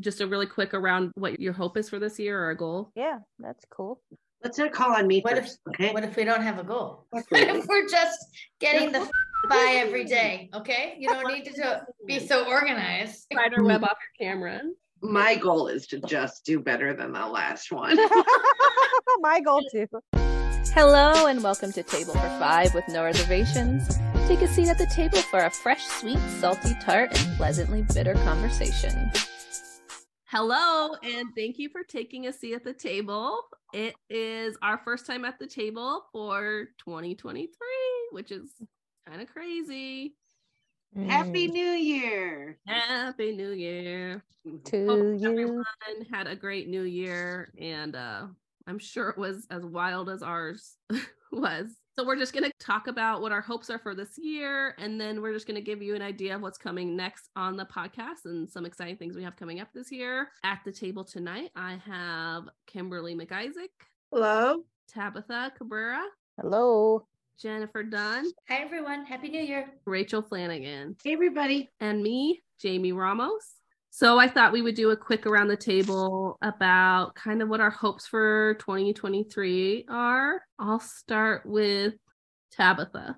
[0.00, 2.90] just a really quick around what your hope is for this year or a goal?
[2.94, 4.00] Yeah, that's cool.
[4.42, 5.92] Let's not call on me What if, first, okay?
[5.92, 7.06] what if we don't have a goal?
[7.10, 8.18] What if we're just
[8.58, 9.08] getting the
[9.48, 10.96] by every day, okay?
[10.98, 13.26] You don't need to do- be so organized.
[13.32, 14.60] Spider web off your camera.
[15.02, 17.96] My goal is to just do better than the last one.
[19.20, 19.86] My goal too.
[20.74, 23.98] Hello and welcome to Table for Five with no reservations.
[24.28, 28.14] Take a seat at the table for a fresh, sweet, salty tart, and pleasantly bitter
[28.14, 29.10] conversation.
[30.30, 33.40] Hello, and thank you for taking a seat at the table.
[33.72, 37.48] It is our first time at the table for 2023,
[38.12, 38.52] which is
[39.08, 40.14] kind of crazy.
[40.94, 42.60] Happy New Year.
[42.64, 44.22] Happy New Year.
[44.66, 45.30] to Hope you.
[45.30, 45.64] everyone
[46.12, 48.28] had a great new year, and uh,
[48.68, 50.76] I'm sure it was as wild as ours
[51.32, 51.72] was.
[52.00, 54.98] So, we're just going to talk about what our hopes are for this year, and
[54.98, 57.66] then we're just going to give you an idea of what's coming next on the
[57.66, 60.28] podcast and some exciting things we have coming up this year.
[60.42, 63.68] At the table tonight, I have Kimberly McIsaac,
[64.10, 64.62] Hello.
[64.88, 66.02] Tabitha Cabrera,
[66.40, 67.06] Hello.
[67.38, 69.04] Jennifer Dunn, Hi, everyone.
[69.04, 69.68] Happy New Year.
[69.84, 70.96] Rachel Flanagan.
[71.04, 71.68] Hey, everybody.
[71.80, 73.56] and me, Jamie Ramos.
[73.90, 77.60] So I thought we would do a quick around the table about kind of what
[77.60, 80.40] our hopes for 2023 are.
[80.60, 81.94] I'll start with
[82.52, 83.16] Tabitha.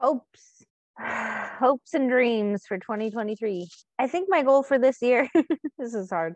[0.00, 0.64] Hopes.
[0.98, 3.68] Hopes and dreams for 2023.
[3.98, 5.28] I think my goal for this year,
[5.78, 6.34] this is hard.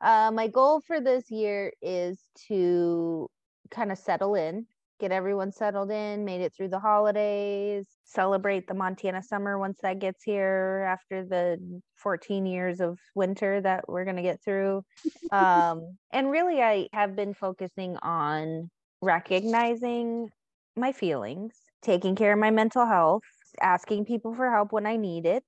[0.00, 3.28] Uh, my goal for this year is to
[3.70, 4.66] kind of settle in,
[4.98, 9.98] get everyone settled in, made it through the holidays, celebrate the Montana summer once that
[9.98, 14.82] gets here after the 14 years of winter that we're going to get through.
[15.32, 18.70] Um, and really, I have been focusing on
[19.02, 20.28] recognizing
[20.76, 23.24] my feelings, taking care of my mental health,
[23.60, 25.44] asking people for help when I need it,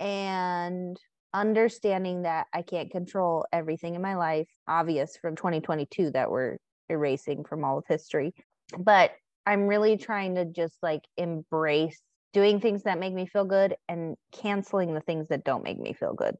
[0.00, 0.98] and
[1.34, 6.56] understanding that I can't control everything in my life, obvious from 2022 that we're
[6.88, 8.32] erasing from all of history.
[8.76, 9.12] But
[9.46, 12.00] I'm really trying to just like embrace
[12.32, 15.94] doing things that make me feel good and canceling the things that don't make me
[15.94, 16.34] feel good.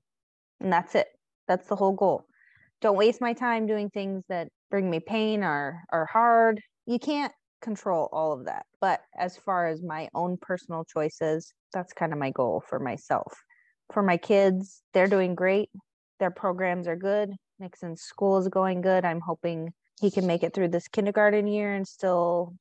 [0.60, 1.08] And that's it.
[1.46, 2.26] That's the whole goal.
[2.80, 6.60] Don't waste my time doing things that bring me pain or are hard.
[6.86, 8.66] You can't control all of that.
[8.80, 13.32] But as far as my own personal choices, that's kind of my goal for myself.
[13.92, 15.70] For my kids, they're doing great.
[16.20, 17.30] Their programs are good.
[17.58, 19.04] Nixon's school is going good.
[19.04, 22.54] I'm hoping he can make it through this kindergarten year and still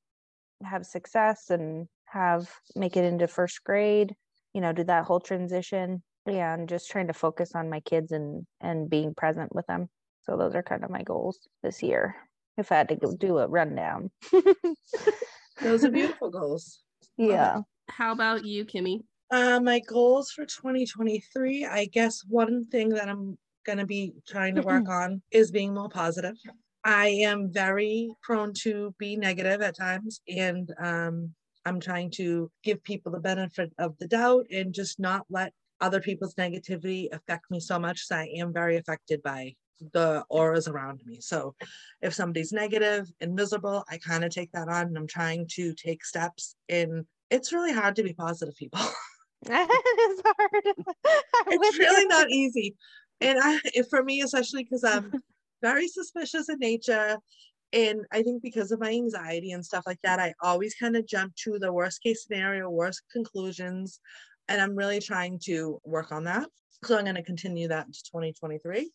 [0.63, 4.15] have success and have make it into first grade,
[4.53, 6.01] you know, do that whole transition.
[6.25, 9.87] Yeah, and just trying to focus on my kids and and being present with them.
[10.23, 12.15] So those are kind of my goals this year.
[12.57, 14.09] If I had to go do a rundown.
[15.61, 16.81] Those are beautiful goals.
[17.17, 17.61] yeah.
[17.89, 19.01] How about you, Kimmy?
[19.31, 24.55] Uh, my goals for 2023, I guess one thing that I'm going to be trying
[24.55, 26.35] to work on is being more positive.
[26.87, 31.33] I am very prone to be negative at times, and um,
[31.65, 35.99] I'm trying to give people the benefit of the doubt and just not let other
[35.99, 38.05] people's negativity affect me so much.
[38.05, 39.53] So I am very affected by
[39.91, 41.19] the auras around me.
[41.19, 41.55] So
[42.01, 45.73] if somebody's negative and miserable, I kind of take that on and I'm trying to
[45.73, 48.79] take steps in it's really hard to be positive people.
[49.45, 50.75] it's hard.
[51.49, 52.75] It's really not easy.
[53.19, 53.59] And I
[53.89, 55.11] for me, especially because I'm
[55.61, 57.17] very suspicious in nature.
[57.73, 61.07] And I think because of my anxiety and stuff like that, I always kind of
[61.07, 63.99] jump to the worst case scenario, worst conclusions.
[64.47, 66.47] And I'm really trying to work on that.
[66.83, 68.89] So I'm going to continue that into 2023.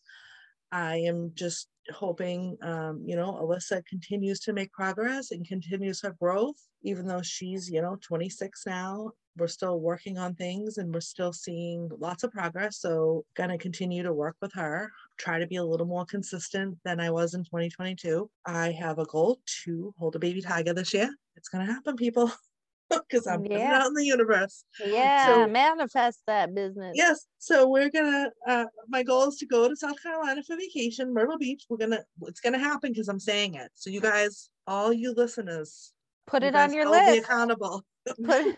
[0.72, 6.16] I am just hoping, um, you know, Alyssa continues to make progress and continues her
[6.21, 9.12] growth, even though she's, you know, 26 now.
[9.37, 12.81] We're still working on things and we're still seeing lots of progress.
[12.81, 17.00] So, gonna continue to work with her, try to be a little more consistent than
[17.00, 18.31] I was in 2022.
[18.47, 21.10] I have a goal to hold a baby tiger this year.
[21.37, 22.31] It's gonna happen, people,
[23.08, 24.64] because I'm putting it out in the universe.
[24.84, 26.92] Yeah, So- manifest that business.
[26.94, 31.12] yes so we're gonna uh my goal is to go to south carolina for vacation
[31.12, 31.65] myrtle beach.
[31.68, 33.71] We're gonna it's gonna happen because i'm saying it.
[33.74, 35.92] So you guys all you listeners
[36.27, 37.84] Put you it on your hold me accountable
[38.19, 38.57] remember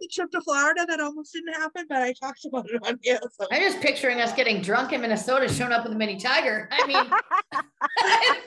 [0.00, 3.18] the trip to florida that almost didn't happen but i talked about it on here
[3.40, 6.68] so I'm just picturing us getting drunk in Minnesota, showing up with a mini tiger.
[6.70, 6.96] I mean,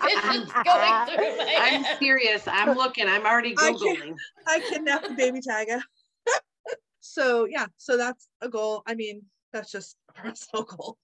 [0.04, 1.98] it's just going through my I'm head.
[2.00, 2.44] serious.
[2.48, 3.08] I'm looking.
[3.08, 4.16] I'm already I can't- Googling.
[4.48, 5.82] i kidnapped a baby tiger
[7.00, 9.22] so yeah so that's a goal i mean
[9.54, 10.98] that's just a personal goal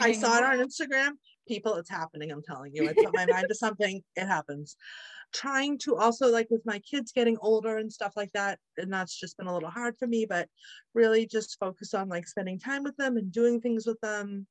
[0.00, 1.12] I saw it on Instagram.
[1.48, 2.30] People, it's happening.
[2.30, 2.88] I'm telling you.
[2.88, 4.76] I put my mind to something, it happens.
[5.32, 9.18] Trying to also, like with my kids getting older and stuff like that, and that's
[9.18, 10.48] just been a little hard for me, but
[10.94, 14.46] really just focus on like spending time with them and doing things with them.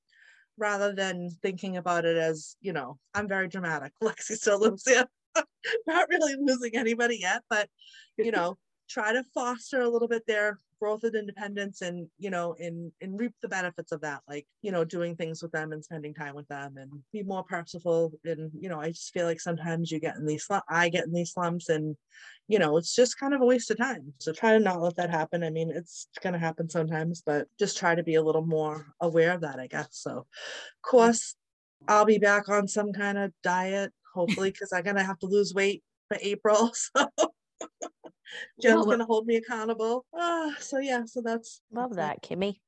[0.58, 3.94] rather than thinking about it as, you know, I'm very dramatic.
[4.04, 5.06] Lexi still lives here.
[5.86, 7.70] Not really losing anybody yet, but
[8.18, 8.58] you know,
[8.90, 13.20] try to foster a little bit their growth and independence and you know and and
[13.20, 16.36] reap the benefits of that like you know doing things with them and spending time
[16.36, 20.00] with them and be more purposeful and you know i just feel like sometimes you
[20.00, 21.96] get in these i get in these slumps and
[22.48, 24.14] you know it's just kind of a waste of time.
[24.20, 25.44] So try to not let that happen.
[25.44, 28.88] I mean it's going to happen sometimes but just try to be a little more
[29.02, 29.90] aware of that i guess.
[29.92, 30.26] So of
[30.82, 31.36] course
[31.88, 35.28] i'll be back on some kind of diet hopefully because i'm going to have to
[35.28, 36.72] lose weight for april.
[36.96, 37.08] So
[38.62, 40.06] Jen's Well, gonna hold me accountable.
[40.14, 42.60] Ah, so yeah, so that's Love that's that, Kimmy.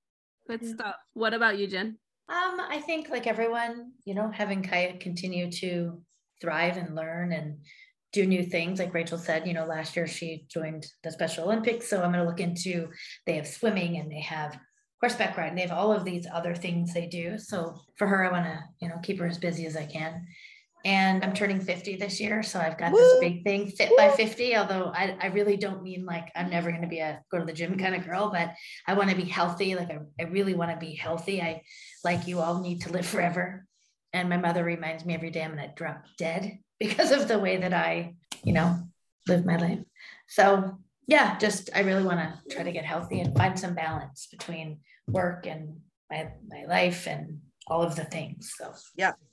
[0.47, 0.73] Good Yeah.
[0.73, 0.95] stuff.
[1.13, 1.97] What about you, Jen?
[2.27, 6.01] Um, I think like everyone, you know, having Kaya continue to
[6.41, 7.59] thrive and learn and
[8.11, 8.79] do new things.
[8.79, 11.87] Like Rachel said, you know, last year she joined the Special Olympics.
[11.87, 12.89] So I'm going to look into,
[13.25, 14.57] they have swimming and they have
[15.01, 15.55] horseback riding.
[15.55, 17.37] They have all of these other things they do.
[17.37, 20.25] So for her, I want to, you know, keep her as busy as I can.
[20.85, 22.41] And I'm turning 50 this year.
[22.41, 24.55] So I've got this big thing, fit by 50.
[24.55, 27.45] Although I, I really don't mean like I'm never going to be a go to
[27.45, 28.53] the gym kind of girl, but
[28.87, 29.75] I want to be healthy.
[29.75, 31.41] Like I, I really want to be healthy.
[31.41, 31.63] I
[32.03, 33.65] like you all need to live forever.
[34.13, 37.57] And my mother reminds me every day I'm gonna drop dead because of the way
[37.57, 38.79] that I, you know,
[39.27, 39.79] live my life.
[40.27, 44.27] So yeah, just I really want to try to get healthy and find some balance
[44.31, 48.53] between work and my my life and all of the things.
[48.57, 48.73] So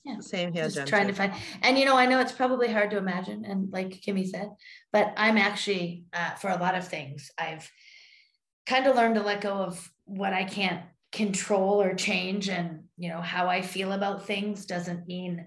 [0.04, 0.20] yeah.
[0.20, 2.96] same here, just trying to find and you know i know it's probably hard to
[2.96, 4.50] imagine and like kimmy said
[4.92, 7.68] but i'm actually uh, for a lot of things i've
[8.66, 13.08] kind of learned to let go of what i can't control or change and you
[13.08, 15.46] know how i feel about things doesn't mean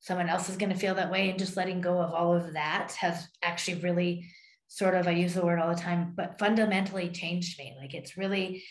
[0.00, 2.52] someone else is going to feel that way and just letting go of all of
[2.52, 4.24] that has actually really
[4.68, 8.16] sort of i use the word all the time but fundamentally changed me like it's
[8.16, 8.62] really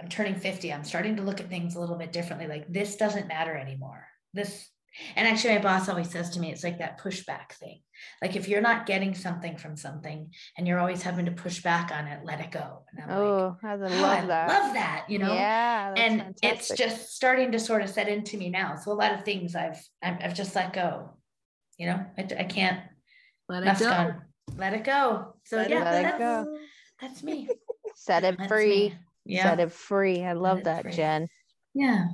[0.00, 2.96] i'm turning 50 i'm starting to look at things a little bit differently like this
[2.96, 4.06] doesn't matter anymore.
[4.34, 4.68] This
[5.16, 7.80] and actually my boss always says to me it's like that pushback thing.
[8.22, 11.90] Like if you're not getting something from something and you're always having to push back
[11.92, 12.84] on it let it go.
[12.92, 14.48] And i'm like Oh, I "Oh, love I that.
[14.48, 15.32] love that you know?
[15.34, 18.76] Yeah, that's and it's just starting to sort of set into me now.
[18.76, 21.10] So a lot of things i've i've, I've just let go
[21.78, 22.04] you know?
[22.18, 22.80] I, I can't
[23.48, 23.90] Let it go.
[23.90, 24.22] gone.
[24.56, 25.34] Let it go.
[25.44, 26.58] So Let it yeah Let it that's, go.
[27.00, 27.48] that's me.
[27.94, 28.68] Set it that's free.
[28.90, 28.94] me.
[29.28, 30.24] Yeah Set it free.
[30.24, 30.92] I love that, free.
[30.92, 31.28] Jen.
[31.74, 32.06] yeah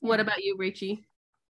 [0.00, 1.06] What about you, Richie?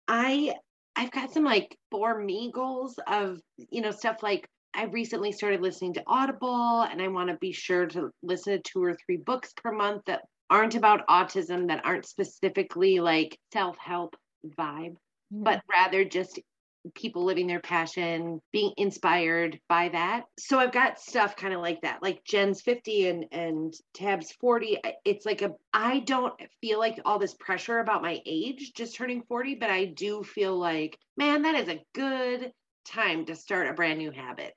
[0.07, 0.55] I
[0.95, 3.41] I've got some like for me goals of
[3.71, 4.47] you know stuff like
[4.77, 8.63] I recently started listening to Audible and I want to be sure to listen to
[8.63, 14.15] two or three books per month that aren't about autism that aren't specifically like self-help
[14.59, 14.95] vibe
[15.31, 16.39] but rather just
[16.95, 20.25] people living their passion, being inspired by that.
[20.39, 24.79] So I've got stuff kind of like that, like Jen's 50 and and Tab's 40.
[25.05, 29.23] It's like a I don't feel like all this pressure about my age just turning
[29.23, 32.53] 40, but I do feel like, man, that is a good
[32.85, 34.53] time to start a brand new habit.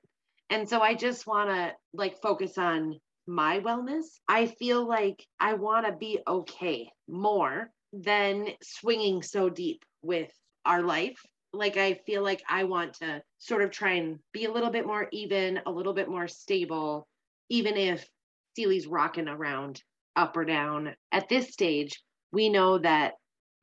[0.50, 4.04] And so I just want to like focus on my wellness.
[4.26, 10.30] I feel like I want to be okay more than swinging so deep with
[10.64, 11.18] our life.
[11.52, 14.86] Like, I feel like I want to sort of try and be a little bit
[14.86, 17.08] more even, a little bit more stable,
[17.48, 18.06] even if
[18.52, 19.82] Steely's rocking around
[20.16, 20.94] up or down.
[21.12, 22.02] At this stage,
[22.32, 23.14] we know that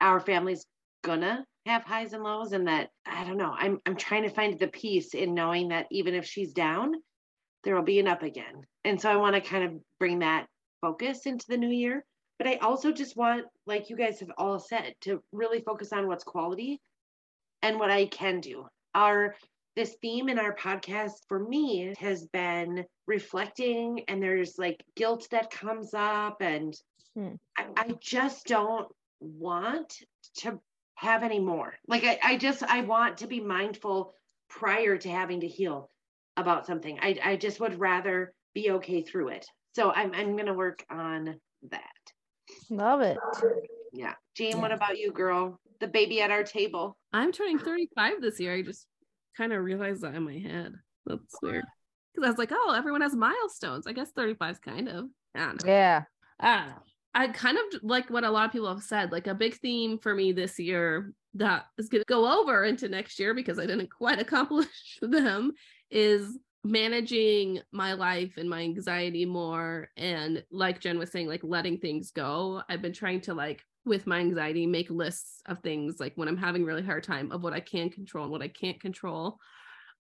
[0.01, 0.65] our family's
[1.03, 3.53] gonna have highs and lows and that I don't know.
[3.55, 6.93] I'm I'm trying to find the peace in knowing that even if she's down,
[7.63, 8.63] there will be an up again.
[8.83, 10.47] And so I want to kind of bring that
[10.81, 12.05] focus into the new year.
[12.37, 16.07] But I also just want, like you guys have all said, to really focus on
[16.07, 16.81] what's quality
[17.65, 18.65] and what I can do.
[18.93, 19.35] Our
[19.75, 25.51] this theme in our podcast for me has been reflecting, and there's like guilt that
[25.51, 26.73] comes up, and
[27.15, 27.35] Hmm.
[27.57, 28.87] I, I just don't
[29.21, 29.95] want
[30.39, 30.59] to
[30.95, 31.73] have any more.
[31.87, 34.13] Like I, I just I want to be mindful
[34.49, 35.89] prior to having to heal
[36.37, 36.99] about something.
[37.01, 39.45] I, I just would rather be okay through it.
[39.73, 41.39] So I'm I'm gonna work on
[41.71, 41.81] that.
[42.69, 43.17] Love it.
[43.93, 44.15] Yeah.
[44.35, 45.59] Jean, what about you, girl?
[45.79, 46.97] The baby at our table.
[47.13, 48.53] I'm turning 35 this year.
[48.53, 48.85] I just
[49.37, 50.73] kind of realized that in my head.
[51.05, 51.63] That's weird.
[52.13, 53.87] Because I was like, oh, everyone has milestones.
[53.87, 55.05] I guess 35 is kind of.
[55.35, 55.71] I don't know.
[55.71, 56.03] Yeah.
[56.39, 56.81] I don't know.
[57.13, 59.13] I kind of like what a lot of people have said.
[59.13, 62.89] Like a big theme for me this year that is going to go over into
[62.89, 65.53] next year because I didn't quite accomplish them
[65.89, 69.89] is managing my life and my anxiety more.
[69.95, 72.61] And like Jen was saying, like letting things go.
[72.67, 76.37] I've been trying to like with my anxiety make lists of things like when I'm
[76.37, 79.37] having really hard time of what I can control and what I can't control.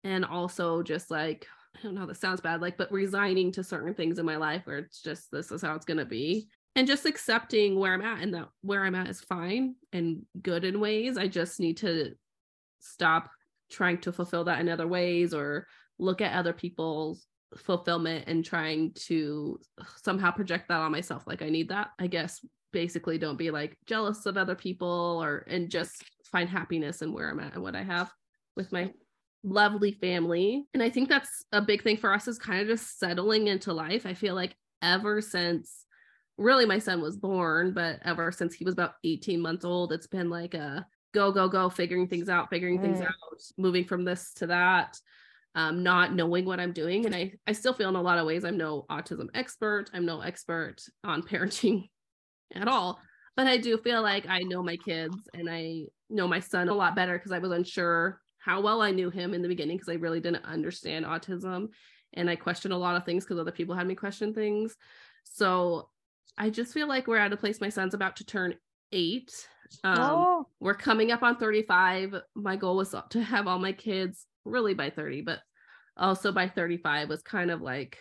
[0.03, 3.93] And also just like I don't know, this sounds bad, like, but resigning to certain
[3.93, 6.47] things in my life where it's just this is how it's gonna be.
[6.75, 10.63] and just accepting where I'm at and that where I'm at is fine and good
[10.63, 11.17] in ways.
[11.17, 12.13] I just need to
[12.79, 13.29] stop
[13.71, 15.67] trying to fulfill that in other ways or
[15.99, 17.25] look at other people's
[17.57, 19.59] fulfillment and trying to
[20.03, 21.89] somehow project that on myself like I need that.
[21.99, 27.01] I guess basically don't be like jealous of other people or and just find happiness
[27.01, 28.11] in where I'm at and what I have
[28.55, 28.91] with my
[29.43, 30.65] lovely family.
[30.73, 33.73] And I think that's a big thing for us is kind of just settling into
[33.73, 34.05] life.
[34.05, 35.85] I feel like ever since
[36.37, 40.07] really my son was born, but ever since he was about 18 months old, it's
[40.07, 43.05] been like a go, go, go, figuring things out, figuring things Mm.
[43.07, 44.99] out, moving from this to that.
[45.55, 47.07] Um, not knowing what I'm doing.
[47.07, 49.89] And I, I still feel in a lot of ways I'm no autism expert.
[49.91, 51.89] I'm no expert on parenting
[52.53, 52.99] at all.
[53.35, 56.73] But I do feel like I know my kids and I know my son a
[56.73, 59.89] lot better because I was unsure how well I knew him in the beginning because
[59.89, 61.67] I really didn't understand autism.
[62.13, 64.75] And I questioned a lot of things because other people had me question things.
[65.23, 65.89] So
[66.37, 68.55] I just feel like we're at a place my son's about to turn
[68.91, 69.31] eight.
[69.83, 74.25] Um, oh, we're coming up on 35 my goal was to have all my kids
[74.45, 75.39] really by 30 but
[75.97, 77.97] also by 35 was kind of like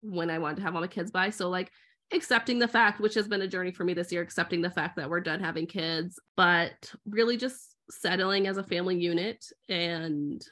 [0.00, 1.70] when i wanted to have all my kids by so like
[2.14, 4.96] accepting the fact which has been a journey for me this year accepting the fact
[4.96, 10.46] that we're done having kids but really just settling as a family unit and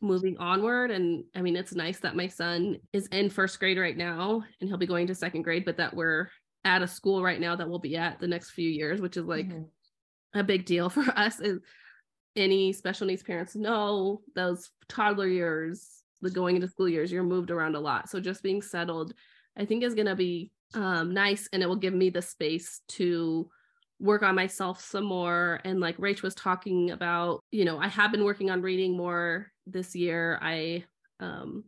[0.00, 0.90] moving onward.
[0.90, 4.68] And i mean it's nice that my son is in first grade right now and
[4.68, 6.28] he'll be going to second grade but that we're
[6.64, 9.24] at a school right now that we'll be at the next few years which is
[9.24, 9.66] like mhm.
[10.34, 11.40] a big deal for us.
[11.40, 11.60] Is
[12.36, 17.50] any special needs parents know those toddler years the going into school years you're moved
[17.50, 18.08] around a lot.
[18.08, 19.14] So just being settled
[19.56, 22.80] i think is going to be um, nice and it will give me the space
[22.88, 23.48] to
[23.98, 28.10] work on myself some more and like rach was talking about you know i have
[28.10, 30.82] been working on reading more this year i
[31.20, 31.64] um,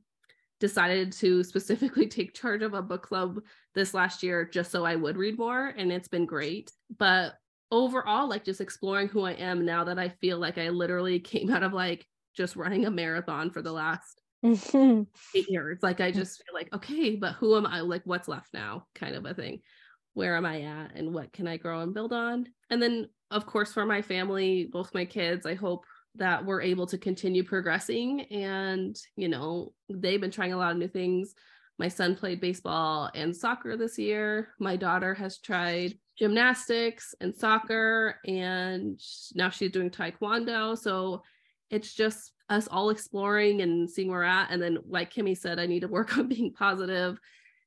[0.62, 3.40] decided to specifically take charge of a book club
[3.74, 6.70] this last year just so I would read more and it's been great.
[6.96, 7.34] But
[7.72, 11.50] overall like just exploring who I am now that I feel like I literally came
[11.50, 12.06] out of like
[12.36, 15.06] just running a marathon for the last 8
[15.48, 15.78] years.
[15.82, 17.80] Like I just feel like okay, but who am I?
[17.80, 18.86] Like what's left now?
[18.94, 19.60] Kind of a thing.
[20.14, 20.96] Where am I at?
[20.96, 22.46] And what can I grow and build on?
[22.68, 25.84] And then of course for my family, both my kids, I hope
[26.16, 28.22] that we're able to continue progressing.
[28.22, 31.34] And you know they've been trying a lot of new things.
[31.78, 34.48] My son played baseball and soccer this year.
[34.58, 39.00] My daughter has tried gymnastics and soccer and
[39.34, 40.76] now she's doing taekwondo.
[40.76, 41.22] So
[41.70, 44.50] it's just us all exploring and seeing where we're at.
[44.50, 47.18] And then like kimmy said i need to work on being positive.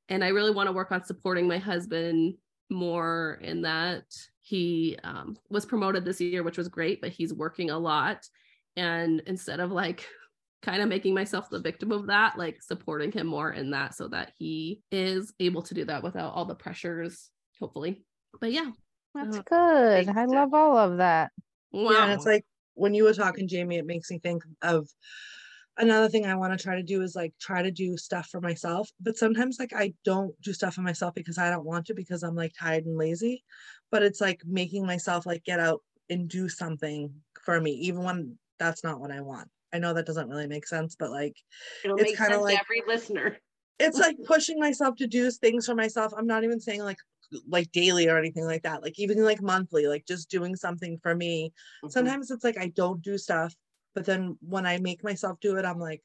[0.10, 2.36] And i really want to work on supporting my husband
[2.70, 4.04] more in that
[4.42, 8.26] he um, was promoted this year which was great but he's working a lot.
[8.78, 10.08] And instead of like
[10.62, 14.08] kind of making myself the victim of that like supporting him more in that so
[14.08, 18.04] that he is able to do that without all the pressures hopefully.
[18.40, 18.72] But yeah.
[19.14, 20.10] That's Uh, good.
[20.10, 21.32] I thanks, love all of that.
[21.72, 21.92] wow.
[21.92, 24.88] Yeah, and it's like when you were talking, Jamie, it makes me think of
[25.78, 28.40] another thing I want to try to do is like try to do stuff for
[28.40, 28.90] myself.
[29.02, 32.24] But sometimes like I don't do stuff for myself because I don't want to because
[32.24, 33.44] I'm like tired and lazy.
[33.92, 37.14] But it's like making myself like get out and do something
[37.44, 39.50] for me, even when that's not what I want.
[39.74, 41.36] I know that doesn't really make sense, but like
[41.84, 43.38] It'll It's kinda sense like- every listener.
[43.80, 46.14] it's like pushing myself to do things for myself.
[46.18, 47.00] I'm not even saying like
[47.48, 48.82] like daily or anything like that.
[48.84, 51.54] Like even like monthly, like just doing something for me.
[51.82, 51.90] Mhm.
[51.90, 53.56] Sometimes it's like I don't do stuff,
[53.94, 56.04] but then when I make myself do it, I'm like,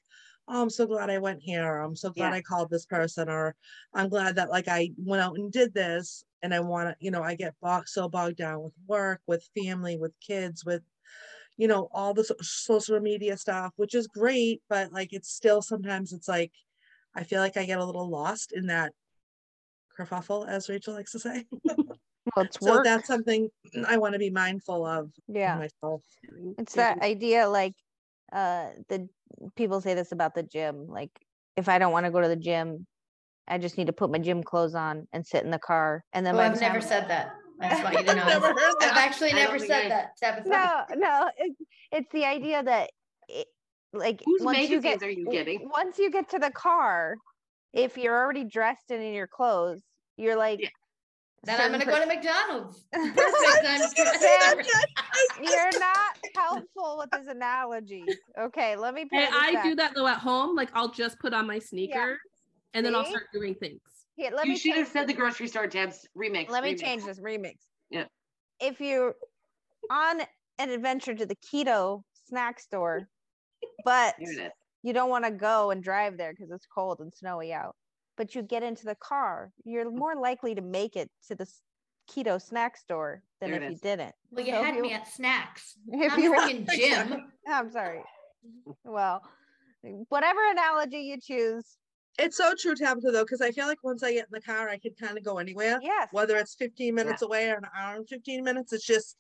[0.49, 1.65] oh, I'm so glad I went here.
[1.65, 2.35] Or, I'm so glad Yeah.
[2.35, 3.57] I called this person, or
[3.95, 6.25] I'm glad that like I went out and did this.
[6.43, 9.47] And I want to, you know, I get bogged so bogged down with work, with
[9.55, 10.83] family, with kids, with
[11.57, 15.63] you know all the so- social media stuff, which is great, but like it's still
[15.63, 16.53] sometimes it's like
[17.15, 18.95] I feel like I get a little lost in that
[19.99, 21.45] kerfuffle, as Rachel likes to say.
[22.37, 22.85] Well, it's so work.
[22.85, 23.49] that's something
[23.89, 25.57] I want to be mindful of yeah.
[25.57, 26.03] myself.
[26.59, 26.95] It's Yeah.
[26.95, 27.73] that idea like
[28.31, 29.09] uh the
[29.57, 30.87] people say this about the gym.
[30.87, 31.11] Like
[31.57, 32.87] if I don't want to go to the gym,
[33.49, 36.05] I just need to put my gym clothes on and sit in the car.
[36.13, 37.33] And then Oh, I've the never said that.
[37.61, 38.27] I just want you to know.
[38.27, 40.11] Never heard I've actually never said I- that.
[40.23, 40.49] Tabitha.
[40.51, 41.57] no, no, it,
[41.91, 42.91] it's the idea that
[43.29, 43.47] it,
[43.93, 45.69] like Whose once you get are you getting?
[45.73, 47.17] once you get to the car,
[47.73, 49.83] if you're already dressed and in your clothes,
[50.17, 50.69] you're like Yeah.
[51.45, 52.85] Then I'm gonna go to McDonald's.
[52.95, 53.17] I Perfect.
[53.17, 55.51] was I'm just gonna dressed say that, for- Jen.
[55.51, 58.05] you're not helpful with this analogy.
[58.39, 59.65] Okay, let me Hey, I back.
[59.65, 60.55] do that though at home.
[60.55, 62.19] Like I'll just put on my sneakers
[62.75, 63.81] and then I'll start doing things.
[64.17, 66.51] Here, let you me should have change said the grocery store tabs remix.
[66.51, 67.55] Let me change this remix.
[67.89, 68.05] Yeah.
[68.61, 69.15] If you're
[69.91, 70.21] on
[70.59, 73.09] an adventure to the keto snack store,
[73.87, 74.53] but There it is.
[74.83, 77.75] You don't want to go and drive there because it's cold and snowy out.
[78.17, 79.95] but you get into the car, you're mm.
[79.97, 81.47] more likely to make it to the
[82.11, 84.15] keto snack store than There if it you didn't.
[84.31, 85.77] Well, you So had you- me at snacks.
[85.93, 86.71] If I'm you want, freaking
[87.09, 87.33] gym.
[87.49, 88.03] I'm sorry.
[88.85, 89.23] Well,
[90.09, 91.77] whatever analogy you choose,
[92.19, 94.69] It's so true, Tabitha, though, because I feel like once I get in the car,
[94.69, 95.79] I can kind of go anywhere.
[95.83, 96.09] yes.
[96.13, 99.17] Whether it's 15 minutes away or an hour and 15 minutes, it's just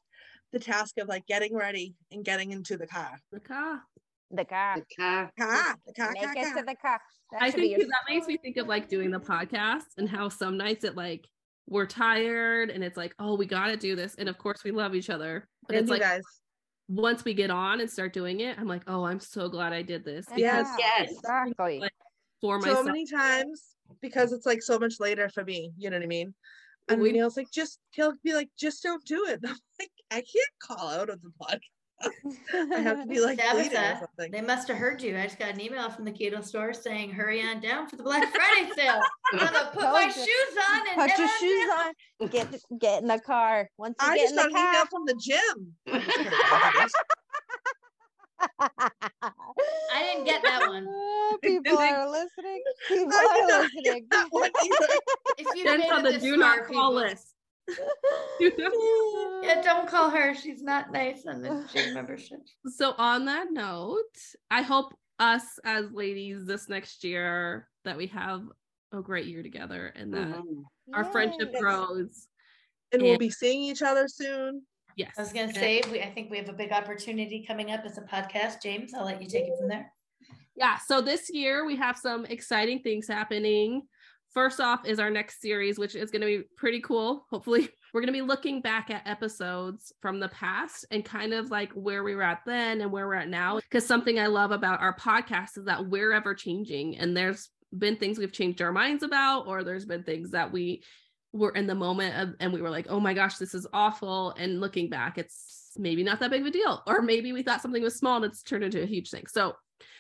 [0.52, 3.18] the task of like getting ready and getting into the car.
[3.32, 3.82] The car.
[4.30, 4.76] The car.
[4.76, 5.30] The car.
[5.38, 7.00] Car, the car, Make car, it to the car.
[7.32, 10.28] That I think your that makes me think of like doing the podcast and how
[10.28, 11.26] some nights it like
[11.66, 14.14] we're tired and it's like, oh, we got to do this.
[14.16, 15.48] And of course, we love each other.
[15.66, 16.22] But And it's like guys,
[16.88, 19.82] once we get on and start doing it, I'm like, oh, I'm so glad I
[19.82, 20.68] did this because Yes.
[20.78, 21.10] Yes.
[21.12, 21.78] Exactly.
[21.78, 21.92] Like,
[22.40, 22.86] for so myself.
[22.86, 23.62] many times
[24.00, 25.72] because it's like so much later for me.
[25.76, 26.34] You know what I mean?
[26.88, 29.40] And We- Neil's like, just he'll be like, just don't do it.
[29.46, 31.58] I'm like, I can't call out of the podcast.
[32.02, 35.16] I have to be like bleeding or Tabitha, they must have heard you.
[35.18, 38.02] I just got an email from the keto store saying, hurry on down for the
[38.02, 39.00] Black Friday sale.
[39.32, 41.78] I'm gonna put my Told shoes on and Put your on shoes down."
[42.20, 42.28] on.
[42.28, 43.68] Get get in the car.
[43.78, 44.86] Once you I get just in the got an email car.
[44.90, 45.76] from the gym.
[49.92, 50.86] I didn't get that one.
[50.88, 52.62] Oh, people are listening.
[52.88, 54.06] People are listening.
[54.10, 54.86] That one either.
[55.38, 57.34] If you Jen's made on it the this do far, not call people- list.
[58.40, 60.34] Yeah, don't call her.
[60.34, 62.40] She's not nice on the gym membership.
[62.66, 64.02] so on that note,
[64.50, 68.42] I hope us as ladies this next year that we have
[68.92, 70.62] a great year together and that Mhm.
[70.94, 72.26] our friendship grows.
[72.92, 74.62] And we'll be seeing each other soon.
[74.96, 75.12] Yes.
[75.16, 77.98] I was gonna say, we, I think we have a big opportunity coming up as
[77.98, 78.62] a podcast.
[78.62, 79.92] James, I'll let you take it from there.
[80.56, 83.82] yeah so this year we have some exciting things happening
[84.32, 87.26] first off is our next series which is going to be pretty cool.
[87.30, 91.50] Hopefully we're going to be looking back at episodes from the past and kind of
[91.50, 93.56] like where we were at then and where we're at now.
[93.56, 97.96] Because something i love about our podcast is that we're ever changing and there's been
[97.96, 100.82] things we've changed our minds about or there's been things that we
[101.32, 104.32] were in the moment of and we were like oh my gosh this is awful.
[104.32, 107.62] And looking back it's maybe not that big of a deal or maybe we thought
[107.62, 109.26] something was small and it's turned into a huge thing.
[109.26, 109.54] So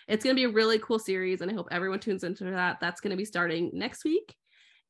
[0.08, 2.78] it's going to be a really cool series, and I hope everyone tunes into that.
[2.80, 4.34] That's going to be starting next week.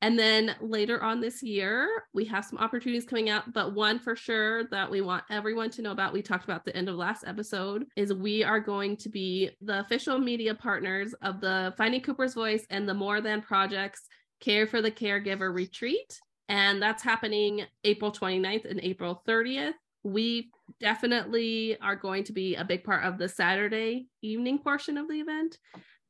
[0.03, 4.17] And then later on this year, we have some opportunities coming out, but one for
[4.17, 7.25] sure that we want everyone to know about, we talked about the end of last
[7.27, 12.33] episode, is we are going to be the official media partners of the Finding Cooper's
[12.33, 14.07] Voice and the More Than Projects
[14.41, 16.19] Care for the Caregiver Retreat.
[16.49, 19.75] And that's happening April 29th and April 30th.
[20.03, 25.09] We definitely are going to be a big part of the Saturday evening portion of
[25.09, 25.59] the event.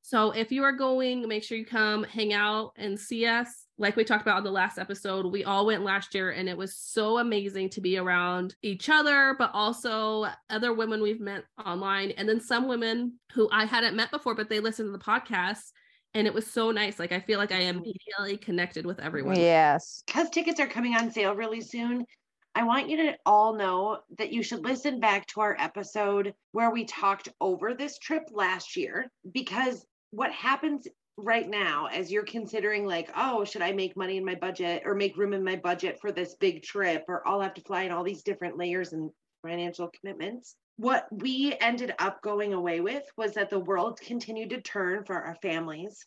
[0.02, 3.66] So if you are going, make sure you come hang out and see us.
[3.78, 6.56] Like we talked about on the last episode, we all went last year and it
[6.56, 12.12] was so amazing to be around each other, but also other women we've met online.
[12.12, 15.70] And then some women who I hadn't met before, but they listened to the podcast.
[16.14, 16.98] And it was so nice.
[16.98, 19.36] Like I feel like I am immediately connected with everyone.
[19.36, 20.02] Yes.
[20.06, 22.04] because tickets are coming on sale really soon,
[22.54, 26.70] I want you to all know that you should listen back to our episode where
[26.70, 29.10] we talked over this trip last year.
[29.32, 34.24] Because what happens right now, as you're considering, like, oh, should I make money in
[34.24, 37.54] my budget or make room in my budget for this big trip, or I'll have
[37.54, 39.10] to fly in all these different layers and
[39.46, 40.56] financial commitments?
[40.76, 45.14] What we ended up going away with was that the world continued to turn for
[45.14, 46.06] our families.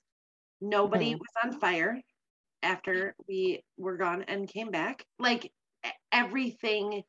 [0.62, 1.19] Nobody Mhm.
[1.19, 2.01] was on fire
[2.63, 5.06] after we were gone and came back.
[5.19, 5.51] Like
[6.12, 7.04] everything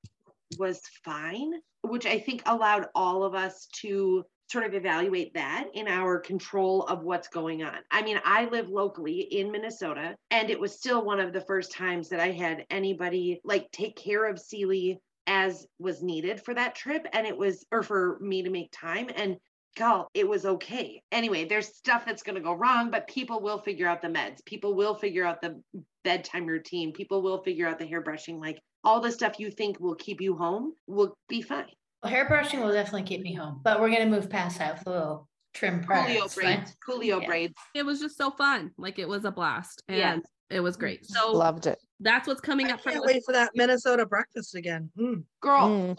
[0.58, 5.88] was fine, which I think allowed all of us to sort of evaluate that in
[5.88, 7.78] our control of what's going on.
[7.90, 11.72] I mean, I live locally in Minnesota, and it was still one of the first
[11.72, 16.74] times that I had anybody like take care of Celie as was needed for that
[16.74, 17.06] trip.
[17.12, 19.08] And it was, or for me to make time.
[19.16, 19.38] And
[19.76, 21.02] God, it was okay.
[21.10, 24.44] Anyway, there's stuff that's going to go wrong, but people will figure out the meds.
[24.44, 25.60] People will figure out the
[26.04, 26.92] bedtime routine.
[26.92, 28.40] People will figure out the hairbrushing.
[28.40, 31.66] Like all the stuff you think will keep you home will be fine.
[32.02, 34.86] Well, hair brushing will definitely keep me home, but we're gonna move past that with
[34.86, 36.06] a little trim prior.
[36.08, 36.56] Coolio It's fine.
[36.58, 36.76] braids.
[36.86, 37.26] Coolio Yeah.
[37.26, 37.54] braids.
[37.74, 38.70] It was just so fun.
[38.76, 39.82] Like it was a blast.
[39.88, 40.18] And Yeah.
[40.50, 41.06] it was great.
[41.06, 41.78] So Loved it.
[42.00, 43.10] that's what's coming I up for can't us.
[43.12, 44.90] wait for that Minnesota breakfast again.
[44.98, 45.24] Mm.
[45.40, 45.96] Girl, Mm.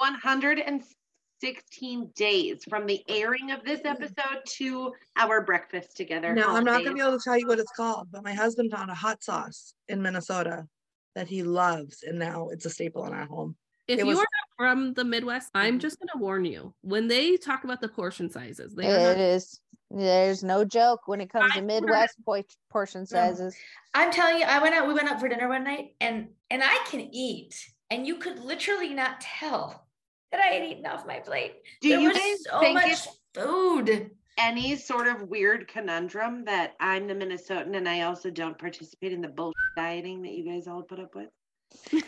[1.41, 6.33] 116 days from the airing of this episode to our breakfast together.
[6.33, 8.71] Now, I'm not gonna be able to tell you what it's called, but my husband
[8.71, 10.67] found a hot sauce in Minnesota
[11.15, 13.55] that he loves, and now it's a staple in our home.
[13.87, 14.25] If It you are
[14.57, 16.73] from the Midwest, I'm just going to warn you.
[16.81, 19.59] When they talk about the portion sizes, they It not is.
[19.91, 23.55] There's no joke when it comes I to Midwest po- portion sizes.
[23.93, 26.63] I'm telling you, I went out, we went out for dinner one night and and
[26.63, 27.55] I can eat.
[27.91, 29.84] And you could literally not tell
[30.31, 31.55] that I had eaten off my plate.
[31.81, 34.11] Do there you was guys so think much it's food.
[34.37, 39.21] any sort of weird conundrum that I'm the Minnesotan and I also don't participate in
[39.21, 41.29] the bullshit dieting that you guys all put up with.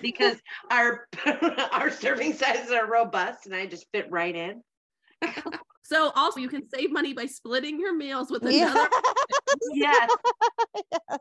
[0.01, 0.37] Because
[0.71, 1.07] our
[1.71, 4.61] our serving sizes are robust and I just fit right in.
[5.83, 8.89] So also you can save money by splitting your meals with another.
[9.71, 10.09] Yes.
[10.99, 11.19] Yes.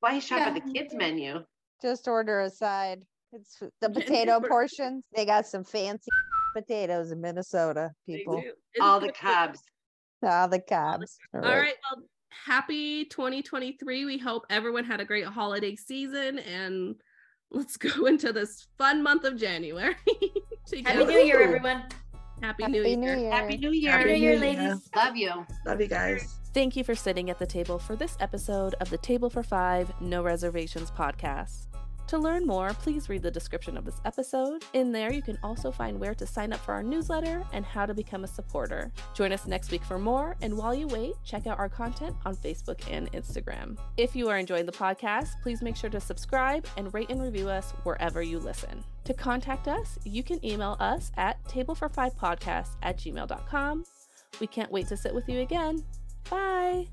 [0.00, 1.42] Why shop at the kids menu?
[1.80, 3.00] Just order a side.
[3.34, 5.04] It's the potato Bur- portions.
[5.14, 6.10] They got some fancy
[6.56, 8.42] potatoes in Minnesota, people.
[8.80, 9.16] All the good.
[9.16, 9.60] cobs.
[10.22, 11.18] Ah, the cobs.
[11.34, 11.74] All right.
[11.92, 12.04] Well,
[12.46, 14.04] happy 2023.
[14.04, 16.94] We hope everyone had a great holiday season and
[17.50, 19.94] let's go into this fun month of January.
[20.84, 21.04] Happy.
[21.04, 21.84] New Year, everyone.
[22.42, 22.96] Happy, Happy New Year.
[22.96, 23.30] New Year.
[23.30, 23.90] Happy New Year.
[23.92, 24.56] Happy New Happy Year, New Year.
[24.70, 24.90] ladies.
[24.96, 25.46] Love you.
[25.66, 26.38] Love you guys.
[26.52, 29.92] Thank you for sitting at the table for this episode of the Table for Five
[30.00, 31.66] No Reservations podcast.
[32.08, 34.64] To learn more, please read the description of this episode.
[34.74, 37.86] In there, you can also find where to sign up for our newsletter and how
[37.86, 38.92] to become a supporter.
[39.14, 42.36] Join us next week for more, and while you wait, check out our content on
[42.36, 43.78] Facebook and Instagram.
[43.96, 47.48] If you are enjoying the podcast, please make sure to subscribe and rate and review
[47.48, 48.84] us wherever you listen.
[49.04, 53.84] To contact us, you can email us at tablefor5podcast at gmail.com.
[54.40, 55.84] We can't wait to sit with you again.
[56.28, 56.88] Bye.